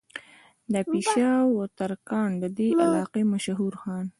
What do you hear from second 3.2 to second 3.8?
مشهور